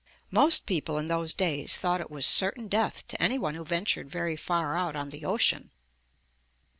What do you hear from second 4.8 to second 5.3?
on the